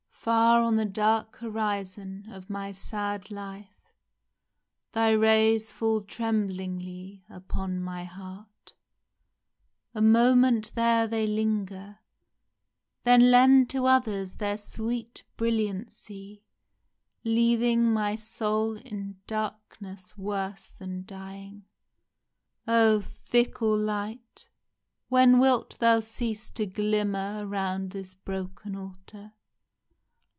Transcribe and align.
Far 0.23 0.61
on 0.61 0.75
the 0.75 0.85
dark 0.85 1.37
horizon 1.37 2.27
Of 2.29 2.47
my 2.47 2.71
sad 2.73 3.31
life, 3.31 3.91
thy 4.91 5.09
rays 5.13 5.71
fall 5.71 6.01
tremblingly 6.01 7.23
Upon 7.27 7.81
my 7.81 8.03
heart; 8.03 8.75
a 9.95 10.01
moment 10.03 10.73
there 10.75 11.07
they 11.07 11.25
linger, 11.25 11.97
Then 13.03 13.31
lend 13.31 13.71
to 13.71 13.87
others 13.87 14.35
their 14.35 14.57
sweet 14.59 15.23
brilliancy, 15.37 16.43
Leaving 17.23 17.91
my 17.91 18.15
soul 18.15 18.77
in 18.77 19.17
darkness 19.25 20.19
worse 20.19 20.69
than 20.69 21.03
dying! 21.03 21.65
Oh, 22.67 23.01
fickle 23.01 23.75
Light! 23.75 24.49
when 25.09 25.39
wilt 25.39 25.79
thou 25.79 25.99
cease 25.99 26.51
to 26.51 26.67
glimmer 26.67 27.39
Around 27.47 27.89
this 27.89 28.13
broken 28.13 28.75
altar 28.75 29.33